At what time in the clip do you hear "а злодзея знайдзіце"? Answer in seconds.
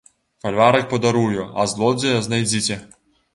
1.59-2.81